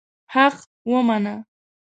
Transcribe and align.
حق 0.33 0.57
ومنه. 0.89 1.35